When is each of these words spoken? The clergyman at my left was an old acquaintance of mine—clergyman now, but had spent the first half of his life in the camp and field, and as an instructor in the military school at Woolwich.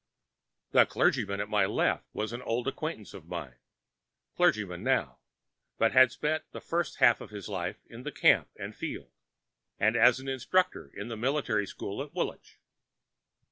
The 0.71 0.87
clergyman 0.87 1.39
at 1.41 1.47
my 1.47 1.67
left 1.67 2.05
was 2.11 2.33
an 2.33 2.41
old 2.41 2.67
acquaintance 2.67 3.13
of 3.13 3.27
mine—clergyman 3.27 4.81
now, 4.81 5.19
but 5.77 5.91
had 5.91 6.11
spent 6.11 6.43
the 6.53 6.59
first 6.59 6.95
half 6.97 7.21
of 7.21 7.29
his 7.29 7.47
life 7.47 7.85
in 7.85 8.01
the 8.01 8.11
camp 8.11 8.49
and 8.57 8.75
field, 8.75 9.11
and 9.79 9.95
as 9.95 10.19
an 10.19 10.27
instructor 10.27 10.89
in 10.95 11.09
the 11.09 11.15
military 11.17 11.67
school 11.67 12.01
at 12.01 12.15
Woolwich. 12.15 12.57